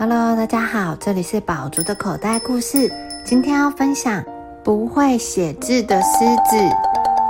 [0.00, 2.90] Hello，大家好，这里是宝竹的口袋故事。
[3.22, 4.24] 今天要分享
[4.64, 6.56] 不会写字的狮子。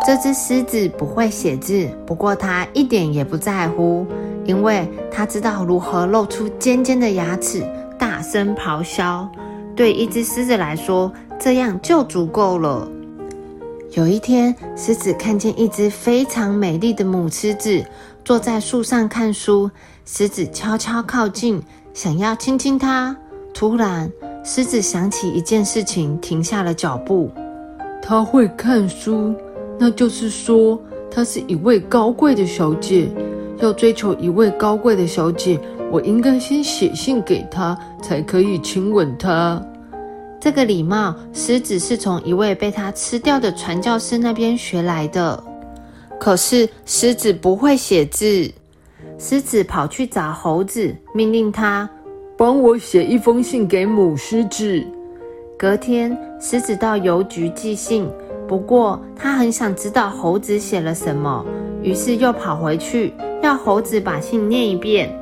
[0.06, 4.06] 这只狮子不会写字，不过它一点也不在乎，
[4.44, 7.60] 因为它知道如何露出尖尖的牙齿，
[7.98, 9.28] 大声咆哮。
[9.74, 12.88] 对一只狮子来说，这样就足够了。
[13.94, 17.84] 有一天，狮子看见一只非常美丽的母狮子
[18.24, 19.68] 坐在树上看书。
[20.06, 21.62] 狮子悄悄靠近，
[21.92, 23.16] 想要亲亲它。
[23.52, 24.10] 突然，
[24.44, 27.30] 狮子想起一件事情，停下了脚步。
[28.00, 29.34] 它会看书，
[29.78, 30.80] 那就是说，
[31.10, 33.08] 她是一位高贵的小姐。
[33.58, 39.62] 要追求一位高贵的小姐，我应该先写信给她，才可以亲吻她。
[40.40, 45.44] 这个礼貌，狮子是从一位被他吃掉的传教士那边学来的。
[46.18, 48.50] 可是狮子不会写字，
[49.18, 51.88] 狮子跑去找猴子，命令他
[52.36, 54.82] 帮我写一封信给母狮子。
[55.58, 58.08] 隔天，狮子到邮局寄信，
[58.48, 61.44] 不过他很想知道猴子写了什么，
[61.82, 65.14] 于是又跑回去要猴子把信念一遍。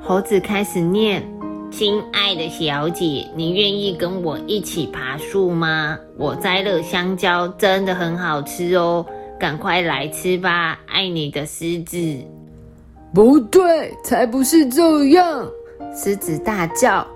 [0.00, 1.22] 猴子开始念。
[1.70, 5.98] 亲爱的小姐，你愿意跟我一起爬树吗？
[6.18, 9.06] 我摘了香蕉，真的很好吃哦，
[9.40, 10.78] 赶快来吃吧！
[10.86, 11.98] 爱你的狮子。
[13.14, 15.46] 不对，才不是这样！
[15.94, 17.06] 狮子大叫：“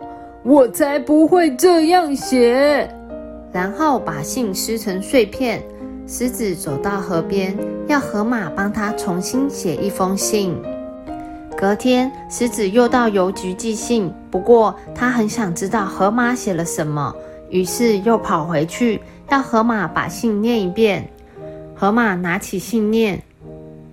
[0.45, 2.87] 我才不会这样写！”
[3.51, 5.63] 然后把信撕成碎片。
[6.07, 7.57] 狮子走到河边，
[7.89, 10.55] 要河马帮他重新写一封信。
[11.57, 17.13] 隔天，狮子又到邮局寄信，不过他很想知道河马写了什么，
[17.49, 19.01] 于是又跑回去
[19.31, 21.09] 要河马把信念一遍。
[21.75, 23.21] 河马拿起信念：“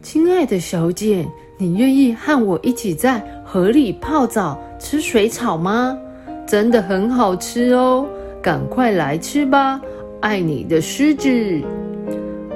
[0.03, 1.25] 亲爱的小姐，
[1.57, 5.97] 你愿意和我一起在河里泡澡吃水草吗？
[6.45, 8.05] 真的很好吃哦，
[8.41, 9.79] 赶快来吃吧！
[10.21, 11.29] 爱你的狮子。”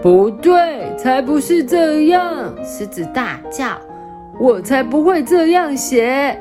[0.01, 2.53] 不对，才不是这样！
[2.63, 3.77] 狮子大叫。
[4.39, 6.37] 我才不会这样写。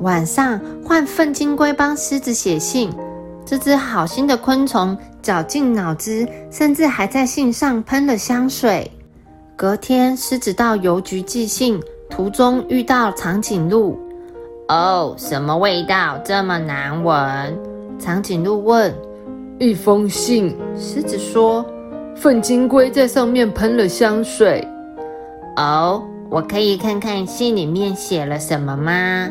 [0.00, 2.90] 晚上换粪金龟帮狮子写信，
[3.44, 8.90] 这只好心的昆虫绞尽脑汁，甚至还在信上喷了香水。
[9.56, 11.80] 隔天，狮子到邮局寄信，
[12.10, 13.98] 途中遇到长颈鹿。
[14.68, 17.58] 哦，什么味道这么难闻？
[17.98, 18.94] 长颈鹿问。
[19.58, 21.64] 一封信，狮子说。
[22.14, 24.62] 粪金龟在上面喷了香水。
[25.56, 26.02] 哦。
[26.28, 29.30] 我可以看看信里面写了什么吗？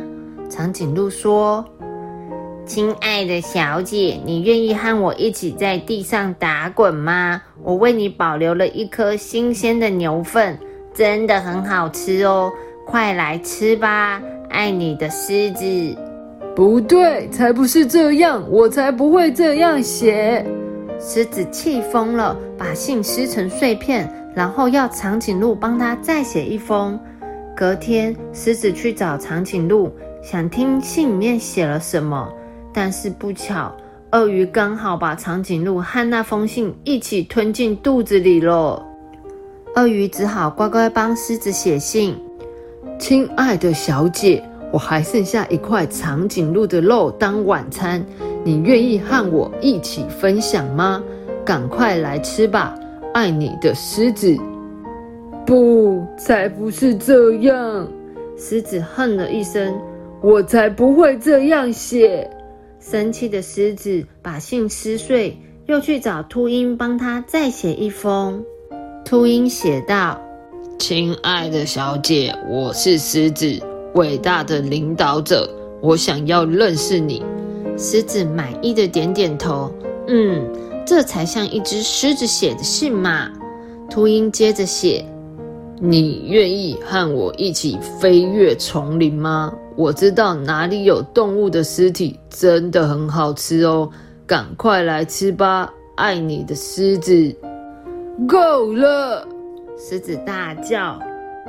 [0.50, 1.64] 长颈鹿说
[2.66, 7.40] ：“亲爱的小姐，你愿意和我一起在地上打滚吗？
[7.62, 10.58] 我为你保留了一颗新鲜的牛粪，
[10.92, 12.52] 真的很好吃哦！
[12.88, 15.66] 快来吃吧，爱你的狮子。”
[16.56, 20.44] 不对，才不是这样，我才不会这样写。
[21.00, 24.12] 狮子气疯了，把信撕成碎片。
[24.34, 27.00] 然后要长颈鹿帮他再写一封。
[27.56, 29.90] 隔天，狮子去找长颈鹿，
[30.22, 32.28] 想听信里面写了什么。
[32.76, 33.74] 但是不巧，
[34.12, 38.86] 鳄鱼刚好把长颈鹿和那封信一起吞进肚子里了。
[39.78, 42.18] 鳄鱼只好乖乖帮狮子写信。
[43.00, 44.44] 亲爱的小姐，
[44.74, 48.06] 我还剩下一块长颈鹿的肉当晚餐，
[48.44, 51.02] 你愿意和我一起分享吗？
[51.46, 52.76] 赶快来吃吧！
[53.14, 54.38] 爱你的狮子，
[55.46, 57.88] 不，才不是这样！
[58.38, 59.74] 狮子哼了一声
[60.20, 62.30] ：“我才不会这样写。”
[62.88, 65.36] 生气的狮子把信撕碎，
[65.66, 68.46] 又去找秃鹰帮他再写一封。
[69.04, 70.22] 秃鹰写道
[70.78, 73.60] ：“亲爱的小姐，我是狮子，
[73.96, 75.50] 伟大的领导者，
[75.82, 77.24] 我想要认识你。”
[77.76, 79.74] 狮子满意的点点头
[80.08, 80.48] ：“嗯。”
[80.86, 83.32] 这才像一只狮子写的信嘛！
[83.90, 85.04] 秃鹰接着写
[85.80, 89.54] ：“你愿意和我一起飞越丛林吗？
[89.76, 93.90] 我知道哪里有动物的尸体，真的很好吃哦！
[94.26, 97.36] 赶快来吃吧，爱你的狮子！”
[98.26, 99.28] 够了！
[99.78, 100.98] 狮子大叫：“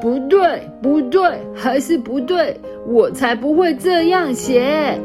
[0.02, 2.60] 不对，不对，还是不对！
[2.88, 5.00] 我才不会这样写！”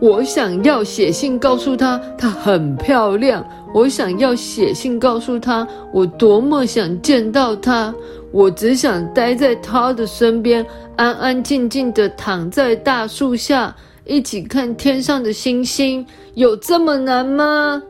[0.00, 3.44] 我想要写信告诉她，她很漂亮。
[3.74, 7.94] 我想要写信告诉他，我多么想见到他。
[8.30, 10.64] 我只想待在他的身边，
[10.96, 13.74] 安安静静的躺在大树下，
[14.04, 16.06] 一起看天上的星星。
[16.34, 17.82] 有这么难吗？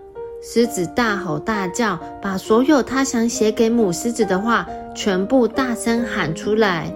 [0.43, 6.93] 狮子大吼大叫，把所有他想写给母狮子的话全部大声喊出来。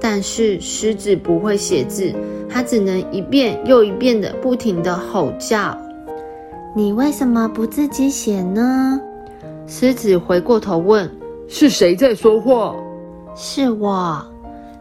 [0.00, 2.12] 但是狮子不会写字，
[2.48, 5.76] 它只能一遍又一遍的不停的吼叫。
[6.78, 9.00] 你为什么不自己写呢？
[9.66, 11.10] 狮子回过头问
[11.48, 12.72] ：“是谁在说话
[13.34, 14.24] ？”“是我。”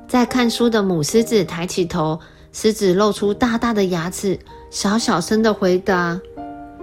[0.08, 2.20] 在看书的母狮子抬起头，
[2.54, 4.38] 狮子露出大大的牙齿，
[4.70, 6.22] 小小声的回答：“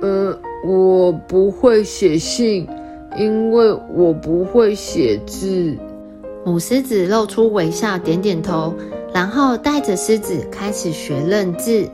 [0.03, 2.69] 呃，我不会写信，
[3.17, 5.79] 因为我不会写字。”
[6.45, 8.75] 母狮子露出微笑，点点头，
[9.13, 11.89] 然后带着狮子开始学认字。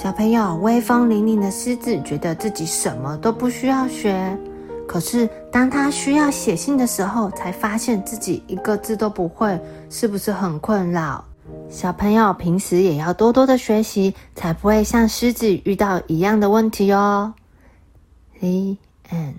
[0.00, 4.38] 小朋友，威风凛凛的狮子觉得自己什么都不需要学，
[4.86, 9.60] 可是当他需要写信的时候，才发现自己一个字都不会，
[9.90, 11.24] 是不是很困扰？
[11.68, 17.34] 小朋友平时也要多多的学习，才不会像狮子遇到一样的问题哦。
[18.38, 18.76] The
[19.10, 19.34] end.